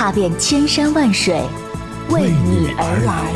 [0.00, 1.38] 踏遍千山万水，
[2.08, 3.30] 为你而来。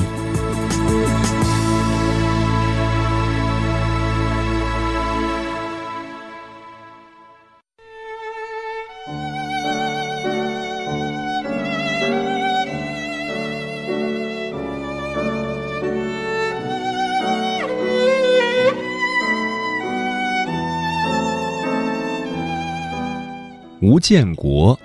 [23.83, 24.81] 吴建国，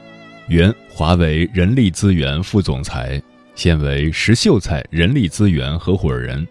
[0.49, 3.21] 原华为人力资源副总裁，
[3.53, 6.45] 现为石秀才人力资源合伙人。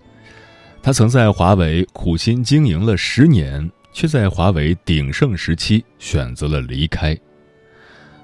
[0.80, 7.18] 他曾在华为苦心经营了十年，却在华为鼎盛时期选择了离开。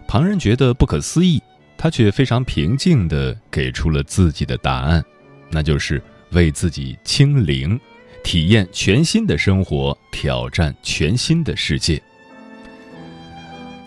[0.06, 1.42] 旁人觉得不可思议，
[1.76, 5.04] 他却非常平静地给出了自己的答案，
[5.50, 6.00] 那就是
[6.30, 7.78] 为自己清零，
[8.22, 12.00] 体验全新的生活，挑战全新的世界。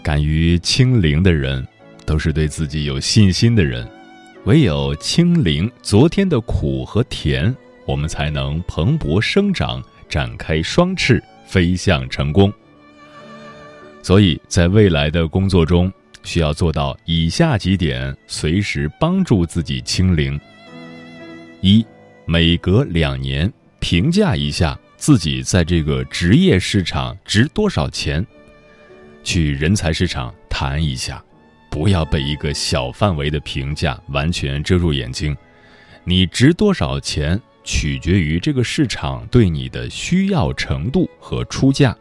[0.03, 1.65] 敢于清零的人，
[2.07, 3.87] 都是对自己有信心的人。
[4.45, 7.53] 唯有清零昨天的苦和甜，
[7.85, 12.51] 我们才能蓬勃生长，展开双翅，飞向成功。
[14.01, 15.91] 所以在未来的工作中，
[16.23, 20.39] 需要做到以下几点，随时帮助自己清零：
[21.59, 21.85] 一，
[22.25, 28.25] 每隔两年评价一下自己在这个职业市场值多少钱。
[29.25, 31.21] 去人才市场谈一下，
[31.77, 35.37] 不要被一个小范围的评价完全遮住眼睛。
[36.03, 41.95] 你值多少钱，取决于这个市场对你的需要程度和出价。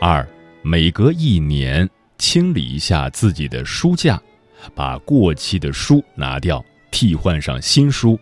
[0.00, 0.28] 二，
[0.60, 4.20] 每隔一年清理一下自己的书架，
[4.74, 8.18] 把过期的书拿掉，替换上新书，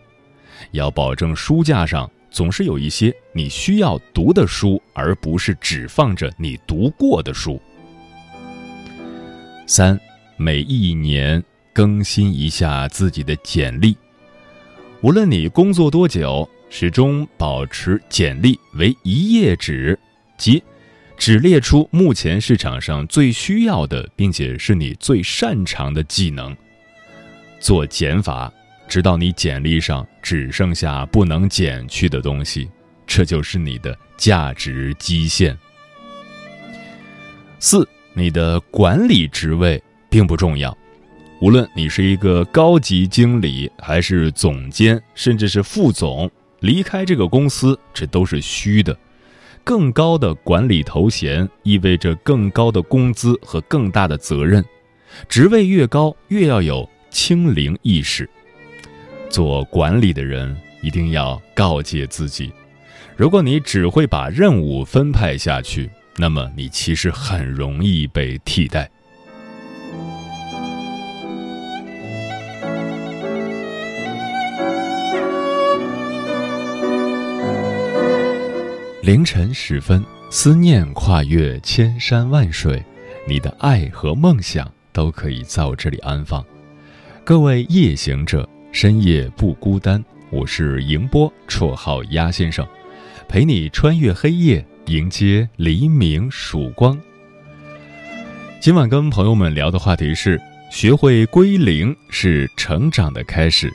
[0.69, 2.07] 要保证书架上。
[2.29, 7.59] 总是有一些你需要读的书，而不是只放着你读过的书。
[9.73, 9.97] 三，
[10.35, 13.95] 每一年更新一下自己的简历，
[14.99, 19.97] 无论你工作多久，始终保持简历为一页纸，
[20.37, 20.61] 即
[21.17, 26.53] 只列出目前市场上最需要的，并且是你最擅长的技能。
[27.61, 28.51] 做减法。
[28.89, 32.69] 直到你简历上只剩下不能减去的东西，
[33.07, 35.57] 这就是你的价值基线。
[37.57, 40.77] 四，你的管理职位并不重要，
[41.41, 46.29] 无论你是一个高级经理，还是总监，甚至是副总，
[46.59, 48.97] 离开这个公司，这都是虚的。
[49.63, 54.63] 更高的管理头衔意味着更高的工资和更大的责任，
[55.29, 58.29] 职位越高，越要有清零意识。
[59.29, 62.51] 做管理的人一定要告诫自己：
[63.15, 68.89] 如果你只会把任务分派下去，那么你其实很容易被替代。
[79.01, 82.83] 凌晨时分，思念跨越千山万水，
[83.27, 86.45] 你的爱和梦想都可以在我这里安放。
[87.23, 88.47] 各位夜行者。
[88.73, 92.65] 深夜不孤单，我是迎波，绰号鸭先生，
[93.31, 96.99] 陪你穿越黑夜，迎接黎明曙光。
[98.59, 100.37] 今晚跟朋友们聊的话题是：
[100.69, 103.71] 学会归零是成长的开始。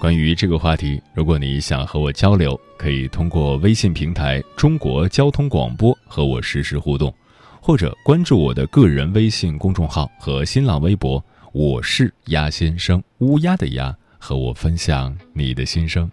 [0.00, 7.12] 关于这个话题，如果你想和我交流，可以通过微信平台“中国交通广播”和我实时互动，
[7.60, 11.20] 或者关注我的个人微信公众号和新浪微博。
[11.52, 16.08] 我是鸭先生，乌鸦的鸭，和我分享你的心声。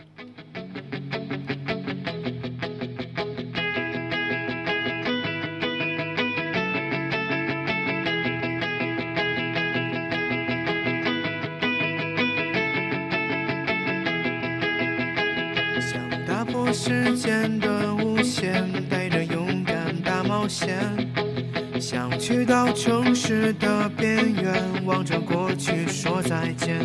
[22.45, 26.80] 到城市的边缘，望着过去说再见。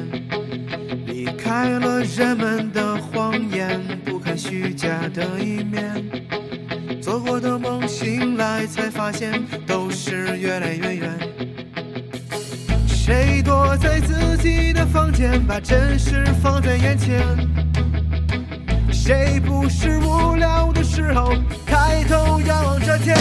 [1.06, 6.04] 离开了人们的谎言，不看虚假的一面。
[7.02, 11.18] 做过的梦，醒来才发现都是越来越远。
[12.86, 14.84] 谁躲在自己的？
[14.86, 17.22] 房间，把真实放在眼前。
[18.90, 21.34] 谁不是无聊的时候
[21.66, 23.16] 抬头仰望着天？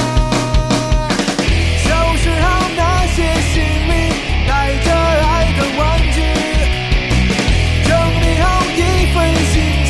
[1.97, 3.91] 收拾好那些行李，
[4.47, 6.21] 带着爱的玩具，
[7.87, 7.89] 整
[8.21, 8.45] 理好
[8.75, 8.79] 一
[9.15, 9.15] 份
[9.51, 9.55] 心
[9.85, 9.89] 情。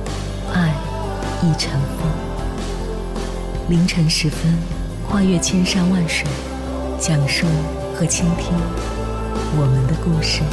[1.43, 2.07] 一尘风。
[3.67, 4.55] 凌晨时分，
[5.09, 6.27] 跨越千山万水，
[6.99, 7.47] 讲述
[7.95, 8.53] 和倾听
[9.57, 10.43] 我们的故事。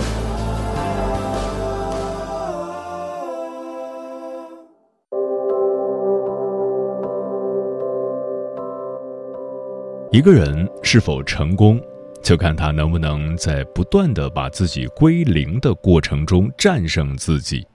[10.11, 11.79] 一个人是否成功，
[12.23, 17.67] 就看他能不能在不断的把自己归零的过程中战胜自己。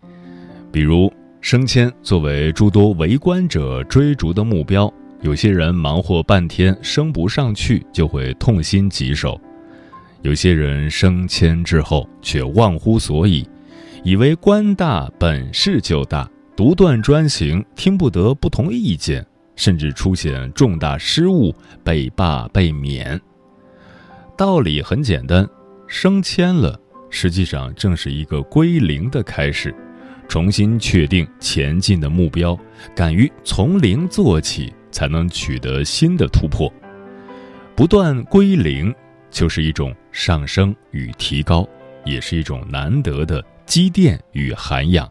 [0.71, 1.13] 比如
[1.43, 9.37] 升迁作为诸多围观者追逐的目标，有些人忙活半天升不上去，就会痛心疾首；
[10.21, 13.45] 有些人升迁之后却忘乎所以，
[14.05, 19.23] 以为官大本事就大，独断专行，听不得不同意见。
[19.57, 23.19] 甚至出现重大失误，被罢被免。
[24.37, 25.45] 道理很简单，
[25.87, 29.75] 升迁了，实际上正是一个归零的开始，
[30.33, 32.57] 重新确定前进的目标，
[32.95, 36.73] 敢于从零做起，才能取得新的突破。
[37.75, 38.91] 不断归零，
[39.29, 41.69] 就是一种上升与提高，
[42.03, 45.07] 也是一种难得的积淀与涵养。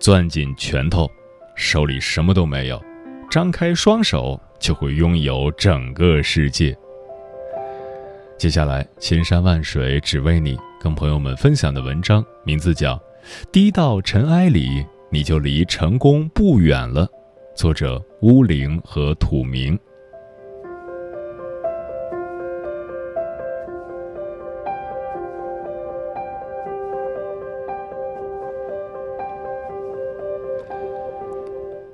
[0.00, 1.08] 攥紧拳头，
[1.54, 2.82] 手里什么都没有。
[3.30, 6.76] 张开双手，就会拥有整个世界。
[8.36, 12.96] 接下来，千山万水只为你，跟朋友们分享的文章名字叫
[13.50, 17.06] 《滴到尘埃里，你就离成功不远了》，
[17.54, 19.78] 作者乌灵和土明。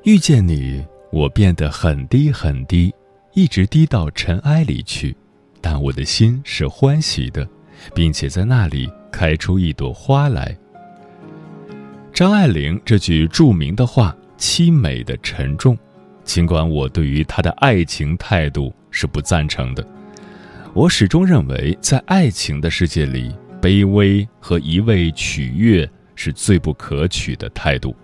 [0.05, 0.85] 遇见你。
[1.11, 2.95] 我变得很低很低，
[3.33, 5.17] 一直低到尘埃里去，
[5.59, 7.49] 但我的心是欢喜的，
[7.95, 10.55] 并且在那里开出一朵花来。
[12.19, 15.79] 张爱玲这句著名的话凄美的沉重，
[16.25, 19.87] 尽管我对于她的爱情态度是不赞成的，
[20.75, 23.33] 我始终认为，在爱情的世界里，
[23.63, 27.95] 卑微和一味取悦是最不可取的态度。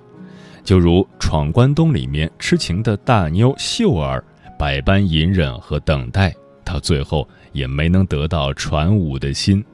[0.62, 4.22] 就如《闯关东》里面痴情的大妞秀儿，
[4.56, 9.64] 百般隐忍和等待，到最后也没能得到传武的心。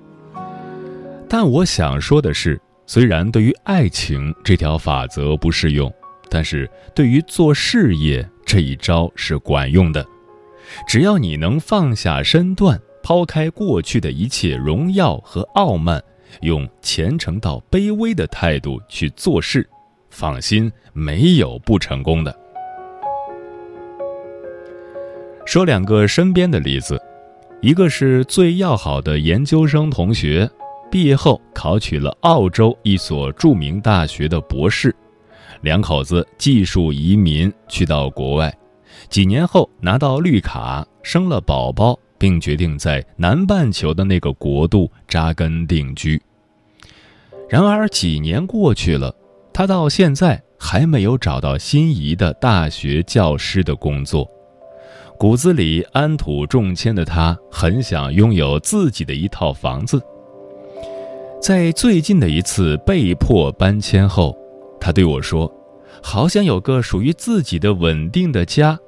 [1.28, 2.58] 但我想说的是，
[2.92, 5.94] 虽然对于爱情这条法则不适用，
[6.28, 10.04] 但是对于做事业这一招是管用的。
[10.88, 16.02] 只要你能放下身段，抛开过去的一切荣耀和傲慢，
[16.40, 19.64] 用虔诚到卑微的态度去做事，
[20.10, 22.36] 放心，没有不成功的。
[25.46, 27.00] 说两个身边的例子，
[27.62, 30.50] 一个是最要好的研究生同学。
[30.90, 34.94] 毕业后考取了澳洲一所著名大学的博士，
[35.60, 38.52] 两口子技术移民去到国外，
[39.08, 46.20] 几年后拿到绿卡，生了宝宝，并决定在南半球的那个国度扎根定居。
[47.48, 49.14] 然而几年过去了，
[49.52, 54.28] 他到现在还没有找到心仪的大学教师的工作，
[55.16, 60.02] 骨子里安土重迁的他很想拥有自己的一套房子。
[61.40, 64.36] 在最近的一次被迫搬迁后，
[64.78, 65.50] 他对我说
[66.02, 68.78] ：“好想有个属于自己的稳定的家。”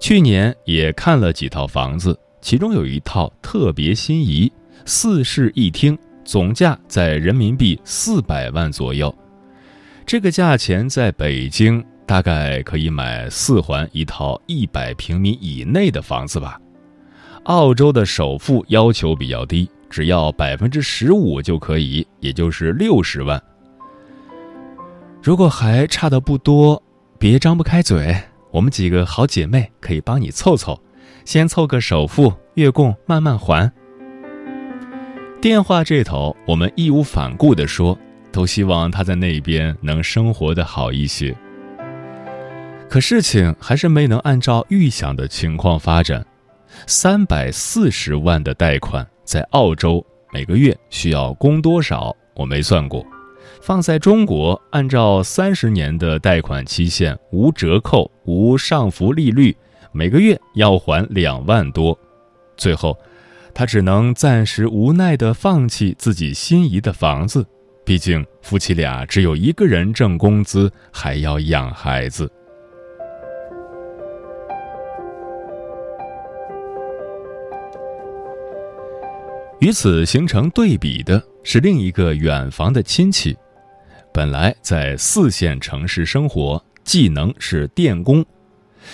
[0.00, 4.50] 去年也看了几套房子，其中有一套特别心仪，
[4.86, 9.14] 四室一厅，总价在人民币四百万左右。
[10.06, 16.58] 这个价钱在北京大概可以买四环一套一百平米以内的房子吧。
[17.44, 19.68] 澳洲的首付要求比较低。
[19.94, 23.40] 只要百分之十五就可以，也就是六十万。
[25.22, 26.82] 如果还差的不多，
[27.16, 28.12] 别张不开嘴，
[28.50, 30.76] 我们几个好姐妹可以帮你凑凑，
[31.24, 33.70] 先凑个首付，月供慢慢还。
[35.40, 37.96] 电话这头，我们义无反顾地说，
[38.32, 41.32] 都希望他在那边能生活的好一些。
[42.90, 46.26] 可事情还是没能按照预想的情况发展，
[46.84, 49.06] 三百四十万的贷款。
[49.24, 52.14] 在澳洲每个月需要供多少？
[52.34, 53.04] 我没算过。
[53.60, 59.56] 放在中国，按照三十年的贷款期限，无折扣、无上浮利率，
[59.92, 61.98] 每个月要还两万多。
[62.56, 62.96] 最后，
[63.54, 67.46] 他只能暂时无奈地放弃自己心仪的房子。
[67.84, 72.30] 毕竟夫妻俩只有一个人挣工资，还要养孩子。
[79.64, 83.34] 与此形成对比的是另一个远房的亲戚，
[84.12, 88.22] 本来在四线城市生活，技能是电工，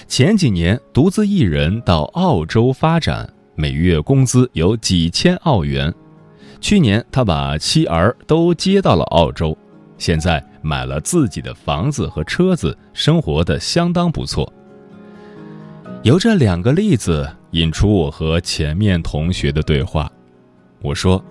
[0.06, 5.92] 前几年独自一人到澳洲发展，每月工资有几千澳元。
[6.60, 9.58] 去年他把妻儿都接到了澳洲，
[9.98, 14.52] 现在买了自己的房子和车子，生活的相当不错。
[16.04, 20.08] 由这两个例子引出我和前面同学的对话。
[20.82, 21.22] 我说：“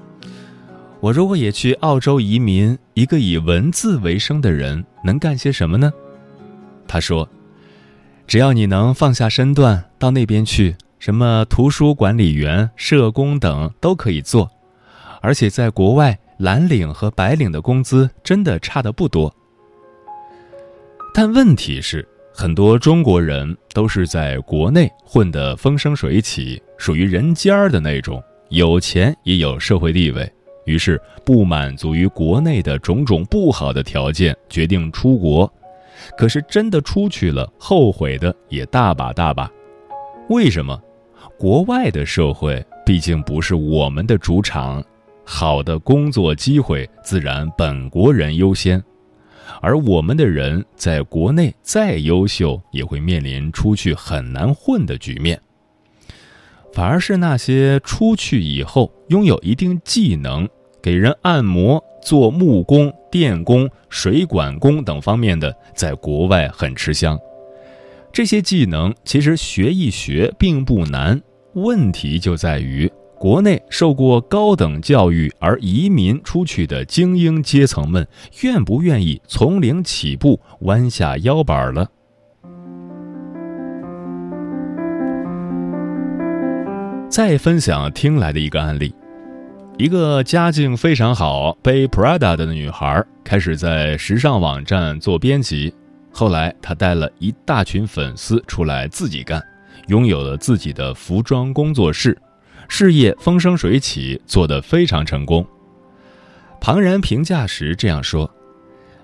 [1.01, 5.91] 我如果也去澳洲移民，一个以文字为生的人能干些什么呢？”
[6.87, 7.27] 他说
[8.27, 14.49] ：“只要你能放下身段到那边去，什么图书管理员、社工等都可以做，
[15.21, 19.35] 而且在国外蓝领和白领的工资真的差的不多。
[21.11, 30.31] 但问题是，很多中国人都是在国内混得风生水起，属于人尖儿的那种。”有钱也有社会地位，
[30.65, 35.51] 于是不满足于国内的种种不好的条件，决定出国。
[36.17, 39.51] 可是真的出去了，后悔的也大把大把。
[40.29, 40.81] 为什么？
[41.37, 44.83] 国外的社会毕竟不是我们的主场，
[45.23, 48.81] 好的工作机会自然本国人优先，
[49.61, 55.39] 而我们的人在国内再优秀，也会面临出去很难混的局面。
[56.71, 60.47] 反而是那些出去以后拥有一定技能，
[60.81, 67.19] 给人按摩、做木工、电工、水管工等方面的，在国外很吃香。
[68.11, 71.21] 这些技能其实学一学并不难，
[71.53, 78.07] 问题就在于国内受过高等教育而移民出去的精英阶层们，
[78.41, 81.89] 愿不愿意从零起步，弯下腰板了。
[87.09, 88.93] 再分享听来的一个案例：
[89.79, 95.73] 一个家境非常好、背 Prada 的女孩，开始在时尚网站做编辑。
[96.11, 99.43] 后来，她带了一大群粉丝出来自己干，
[99.87, 102.15] 拥有了自己的服装工作室，
[102.67, 105.43] 事业风生水起，做得非常成功。
[106.61, 108.29] 旁人评价时这样说：“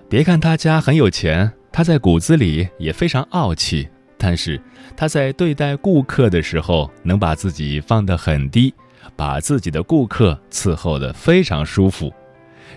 [0.08, 3.90] 别看他家很有钱，他在骨子里也非常傲气。
[4.18, 4.60] 但是
[4.96, 8.74] 他在对待顾客的时候，能把自己放得很低，
[9.16, 12.14] 把自己的顾客伺候得非常舒服。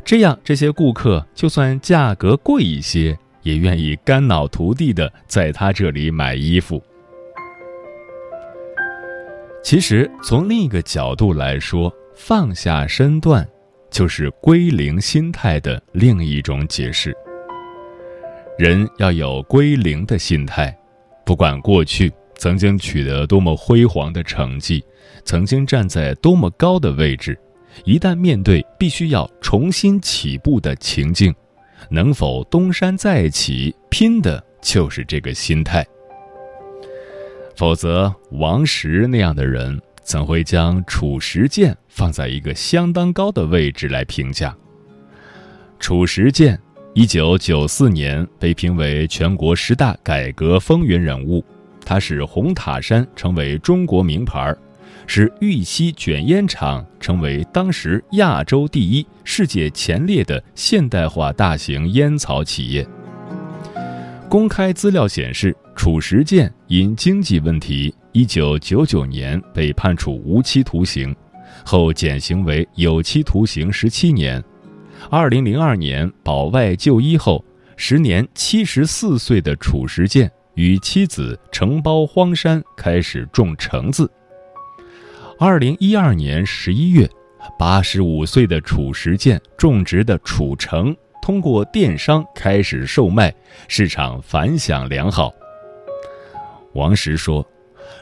[0.05, 6.83] 这样，这些顾客就算价格贵一些，也愿意肝脑涂地的在他这里买衣服。”
[9.63, 13.47] 其实，从另一个角度来说，放下身段。
[13.91, 17.17] 就是归零心态的另一种解释。
[18.59, 20.78] 人要有归零的心态，
[21.29, 24.83] 不管过去曾经取得多么辉煌的成绩，
[25.27, 27.39] 曾经站在多么高的位置，
[27.85, 31.35] 一旦面对必须要重新起步的情境，
[31.91, 35.87] 能否东山再起，拼的就是这个心态。
[37.55, 39.79] 否则，王石那样的人。
[40.03, 44.57] 怎会将褚时健放在一个相当高的位置来评价？
[45.79, 46.59] 褚时健，
[46.99, 51.45] 一九九四年被评为全国十大改革风云人物，
[51.87, 54.53] 他使红塔山成为中国名牌，
[55.07, 62.85] 使玉溪卷烟厂成为当时亚洲第一、世界前列的现代化大型烟草企业。
[64.29, 67.95] 公开资料显示，褚时健因经济问题。
[68.11, 71.15] 一九九九年被判处无期徒刑，
[71.65, 74.43] 后减刑为有期徒刑十七年。
[75.11, 77.45] 二零零二年保外就医后，
[77.77, 84.11] 时年七十四岁的褚时健与妻子承包荒山开始种橙子。
[85.39, 87.09] 二零一二年十一月，
[87.59, 93.35] 八十五岁的褚时健种植的褚橙通过电商开始售卖，
[93.69, 95.33] 市场反响良好。
[96.75, 97.47] 王石说。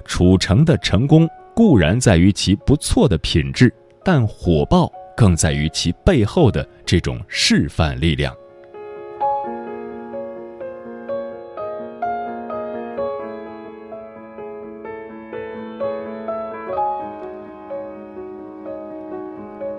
[0.04, 3.72] 褚橙的成功固然在于其不错的品质，
[4.04, 8.34] 但火爆更在于其背后的这种示范力量。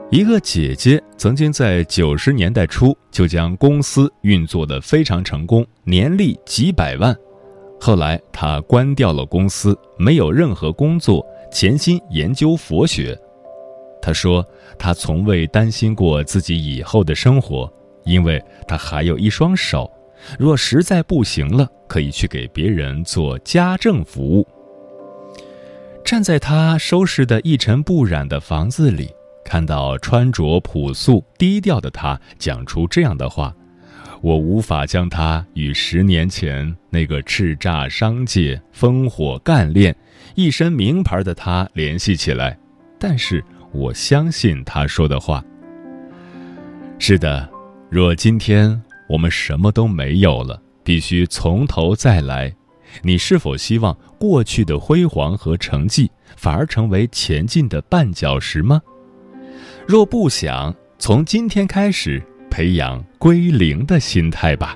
[0.10, 7.16] 一个姐姐曾经在九十年代初就将公司运作的非常成功，年利几百万。
[7.80, 13.20] 后来，她关掉了公司，没有任何工作，潜心研究佛学。
[14.02, 14.46] 他说
[14.78, 17.72] ：“他从未担心过自己以后的生活，
[18.06, 19.92] 因为他还有一双手，
[20.40, 24.48] 若实在不行了，可以去给别人做家政服务。”
[26.06, 29.10] 站在他收拾的一尘不染的房子里，
[29.44, 33.54] 看到穿着朴素低调的他讲出这样的话。
[34.22, 39.96] 我无法将他与十年前那个叱咤商界、烽火干练、
[40.34, 42.58] 一身名牌的他联系起来，
[42.98, 45.44] 但是我相信他说的话。
[47.00, 47.50] 是的，
[47.90, 52.54] 若今天我们什么都没有了，必须从头再来，
[53.02, 58.82] 你是否希望过去的辉煌和成绩反而成为前进的绊脚石吗？
[59.88, 62.22] 若不想，从今天开始。
[62.50, 64.76] 培养归零的心态吧。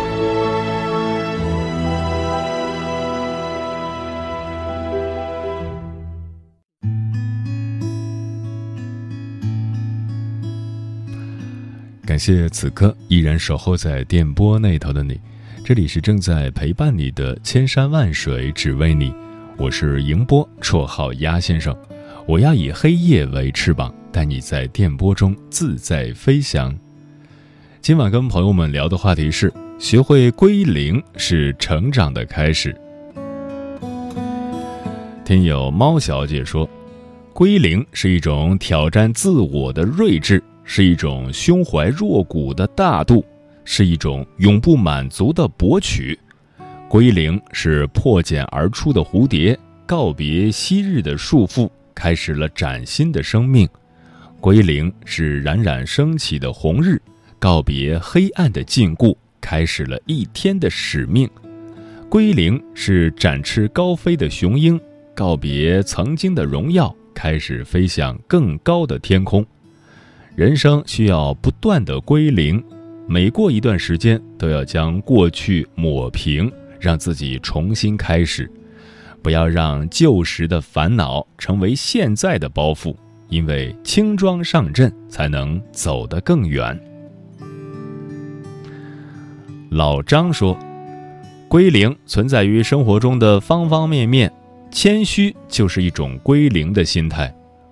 [12.21, 15.19] 谢此刻依然守候在电波那头的你。
[15.65, 19.11] 这里是正在陪伴你的千山万水，只为你。
[19.57, 21.75] 我是迎波，绰号鸭先生。
[22.27, 26.77] 我要以黑夜为翅膀，带你在电波中自在飞翔。
[27.81, 32.79] 今晚跟朋友们聊的话题是：学会归零是成长的开始。
[35.25, 36.69] 听友猫小姐说，
[37.33, 43.25] 归零是一种挑战自我的睿智，是一种胸怀若谷的大度。
[43.65, 46.17] 是一种永不满足的博取，
[46.89, 53.67] 归零是破茧而出的蝴蝶，告别昔日的束缚，开始了崭新的生命。
[54.39, 56.99] 归零是冉冉升起的红日，
[57.37, 61.29] 告别黑暗的禁锢，开始了一天的使命。
[62.09, 64.79] 归零是展翅高飞的雄鹰，
[65.13, 69.45] 告别曾经的荣耀，开始飞向更高的天空。
[70.35, 72.63] 人生需要不断的归零，
[73.05, 78.49] 每过一段时间都要将过去抹平，让自己重新开始。
[79.21, 82.95] 不要让旧时的烦恼成为现在的包袱，
[83.27, 86.79] 因为轻装上阵才能走得更远。
[89.69, 90.57] 老张说
[91.49, 94.31] ：“归零存在于生活中的方方面面，
[94.71, 97.31] 谦虚就是一种归零的心态。”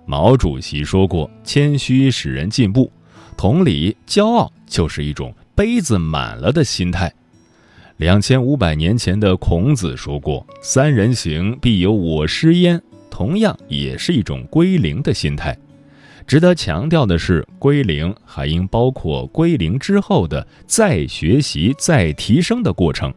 [0.10, 2.92] 毛主席说过：“谦虚使人进步。”
[3.38, 7.14] 同理，骄傲就是一种杯子满了的心态。
[7.98, 15.56] 两千五百年前的孔子说过：“三人行，必有我师焉。”同样，也是一种归零的心态。
[16.26, 23.14] 值得强调的是，归零还应包括归零之后的再学习、再提升的过程，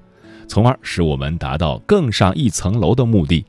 [0.47, 3.47] 从而使我们达到更上一层楼的目的。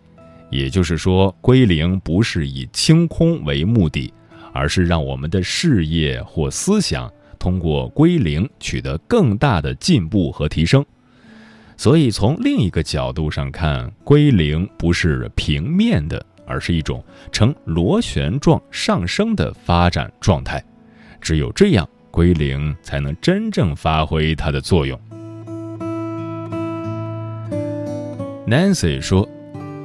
[0.54, 4.14] 也就是说，归零不是以清空为目的，
[4.54, 10.86] 而是让我们的事业或思想通过归零取得更大的进步和提升。
[11.76, 20.64] 所以，从另一个角度上看，归零不是平面的，而是一种呈螺旋状上升的发展状态。
[21.20, 25.00] 只有这样，归零才能真正发挥它的作用。
[28.46, 29.28] Nancy 说：“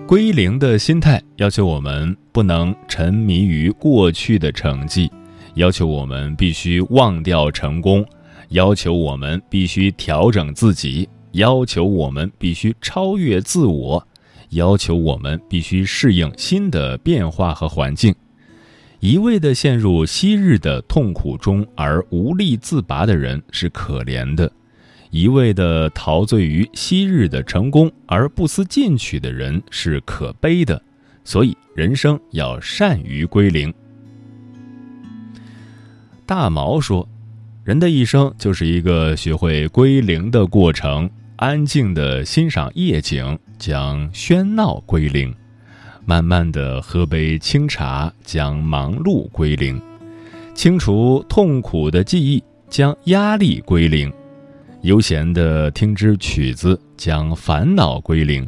[0.09, 5.13] 归零的心态要求我们不能沉迷于过去的成绩，
[5.57, 8.03] 要求我们必须忘掉成功，
[8.49, 14.09] 要求我们必须调整自己。”要求我们必须超越自我，
[14.49, 18.15] 要求我们必须适应新的变化和环境。
[19.01, 24.51] 一味地陷入昔日的痛苦中而无力自拔的人是可怜的；
[25.11, 30.81] 一味地陶醉于昔日的成功而不思进取的人是可悲的。
[31.25, 33.73] 所以，人生要善于归零。
[36.25, 37.09] 大毛说
[37.65, 45.33] ：“人的一生就是一个学会归零的过程。”安静的欣赏夜景，将喧闹归零；
[46.05, 49.79] 慢慢的喝杯清茶，将忙碌归零；
[50.53, 54.11] 清除痛苦的记忆，将压力归零；
[54.83, 58.47] 悠闲地听支曲子，将烦恼归零；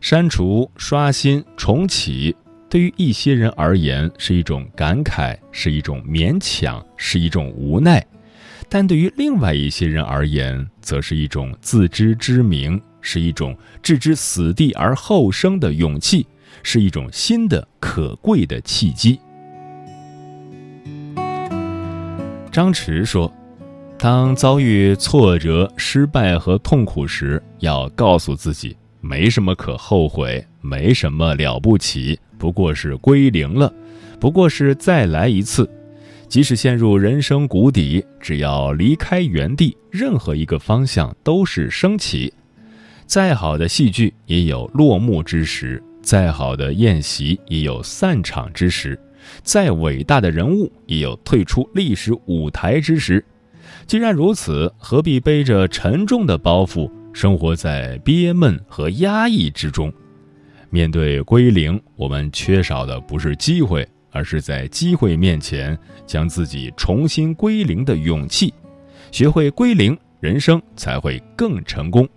[0.00, 2.34] 删除、刷新、重启，
[2.70, 8.04] 对于一些人而言是一种感慨，是一种勉强，是一种无奈。
[8.70, 16.26] 但对于另外一些人而言，则是一种自知之明，是一种置之死地而后生的勇气，
[16.62, 19.20] 是一种新的可贵的契机。
[22.50, 23.32] 张弛说
[24.02, 33.70] ：“当遭遇挫折、失败和痛苦时，要告诉自己，没什么可后悔，没什么了不起，不过是归零了，
[34.18, 35.68] 不过是再来一次。”
[36.28, 42.32] 即使陷入人生谷底，只要离开原地，任何一个方向都是升起。
[43.04, 48.98] 再好的戏剧也有落幕之时，再好的宴席也有散场之时，
[49.42, 53.22] 再伟大的人物也有退出历史舞台之时。
[53.86, 59.92] 既然如此，何必背着沉重的包袱，生活在憋闷和压抑之中？
[60.70, 63.86] 面对归零，我们缺少的不是机会。
[64.12, 68.52] 而是在机会面前将自己重新归零的勇气，
[69.12, 72.08] 学会归零，人生才会更成功。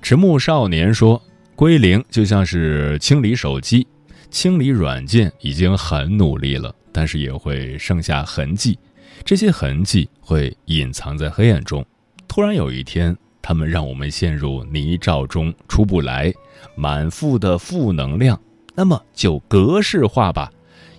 [0.00, 1.20] 迟暮少年说
[1.56, 3.84] ：“归零就像是清理手机，
[4.30, 8.78] 清理软件已经很努力了，但是也会剩下痕迹，
[9.24, 11.84] 这些痕迹会隐藏在黑暗中。
[12.26, 16.32] 突然有一天，他们让我们陷入泥沼中出不来，
[16.76, 18.38] 满腹的负能量。”
[18.74, 20.52] 那么就格式化吧，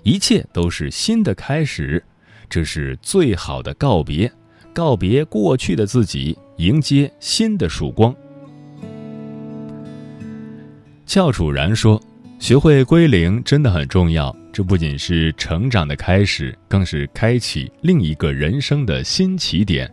[0.03, 2.03] 一切都是新的开始，
[2.49, 4.29] 这是最好的告别，
[4.73, 8.13] 告别过去的自己，迎接新的曙光。
[11.05, 12.01] 翘楚然说
[12.37, 19.89] ：“学会归零真的很重要，这不仅是成长的开始，更是开启另一个人生的新起点。”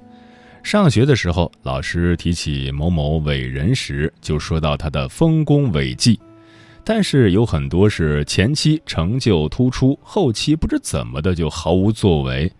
[0.61, 6.19] 上学的时候，老师提起某某伟人时，就说到他的丰功伟绩。
[6.83, 12.51] 但是有很多是前期成就突出，后期不知怎么的就毫无作为。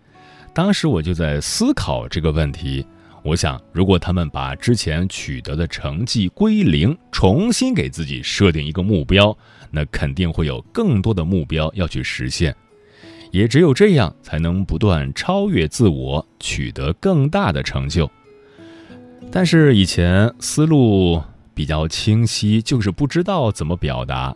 [0.53, 2.87] 当时我就在思考这个问题。
[3.21, 9.37] 我想，如果他们把之前取得的成绩归零，重新给自己设定一个目标，
[9.71, 12.55] 那肯定会有更多的目标要去实现。
[13.31, 18.09] 也只有这样，才能不断超越自我，取得更大的成就。
[19.29, 21.21] 但是以前思路
[21.53, 24.33] 比较清晰，就是不知道怎么表达。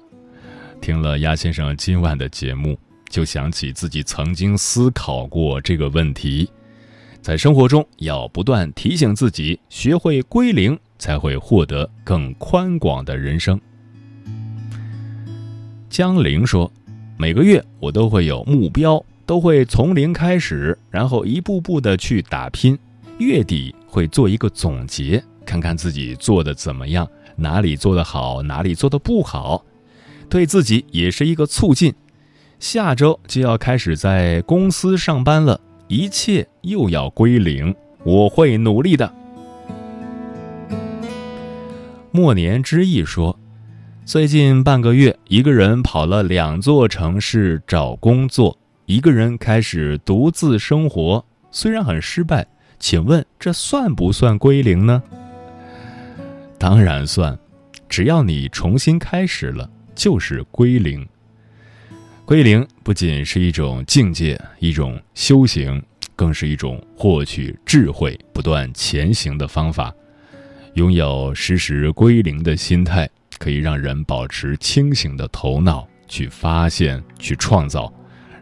[0.82, 2.78] 听了鸭先生今晚的节目，
[3.10, 6.50] 就想起自己曾经思考过这个问题。
[7.22, 13.62] 在生活中，要不断提醒自己，学会归零，才会获得更宽广的人生。
[15.92, 16.72] 江玲说
[17.20, 22.80] ：“每个月我都会有目标，都会从零开始，然后一步步的去打拼。
[23.18, 29.66] 月底会做一个总结，看看自己做的怎么样，哪里做得好，哪里做的不好，
[30.30, 31.94] 对自己也是一个促进。
[32.58, 37.76] 下周就要开始在公司上班了。”一切又要归零，
[38.06, 39.14] 我会努力的。
[42.12, 43.38] 末年之意说，
[44.04, 52.46] 最近半个月，一个人跑了两座城市找工作，一个人开始独自生活，虽然很失败，
[52.80, 55.02] 请问这算不算归零呢？
[56.58, 57.38] 当然算，
[57.88, 61.08] 只要你重新开始了，就是归零。
[62.26, 65.82] 归零不仅是一种境界，一种修行，
[66.16, 69.94] 更是一种获取智慧、不断前行的方法。
[70.74, 73.10] 拥有时时归零的心态，
[73.42, 77.92] 可以让人保持清醒的头脑，去发现、去创造，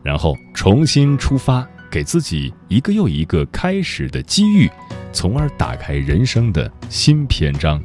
[0.03, 4.69] 然后重新出发，给自己一个又一个开始的机遇，
[5.13, 7.81] 从而打开人生的新篇章。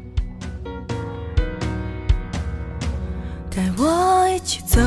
[3.48, 4.80] 带我一起走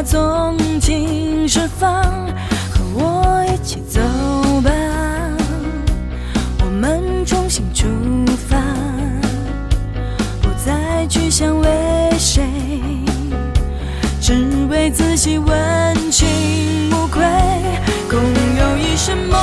[0.00, 2.02] 把纵情释放，
[2.70, 4.00] 和我一起走
[4.62, 4.70] 吧。
[6.64, 7.86] 我们重新出
[8.48, 8.56] 发，
[10.40, 11.68] 不再去想为
[12.18, 12.42] 谁，
[14.22, 14.32] 只
[14.70, 17.22] 为自己问心无愧，
[18.08, 18.18] 共
[18.56, 19.38] 有一生梦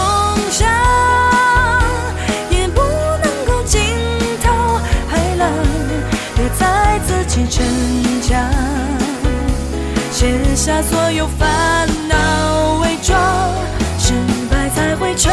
[10.68, 13.18] 下所有烦恼，伪装，
[13.98, 14.12] 失
[14.52, 15.32] 败才会成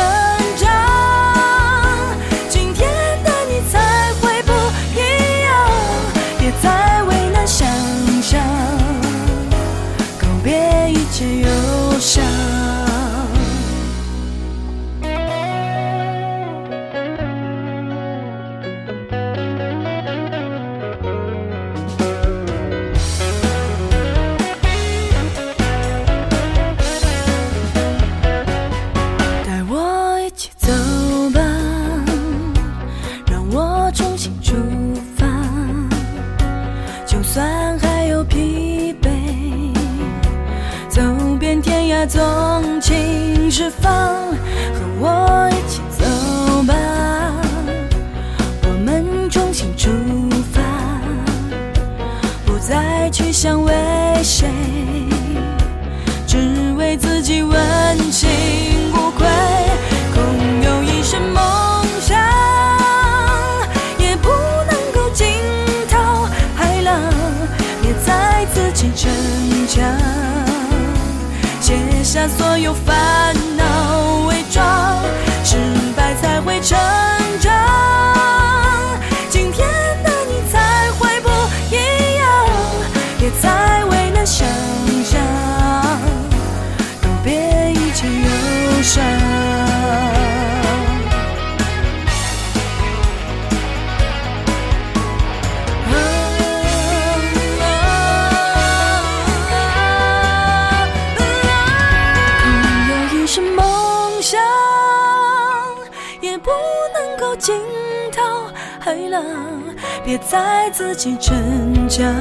[110.77, 112.13] 自己成长，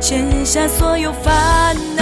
[0.00, 1.99] 卸下所有烦恼，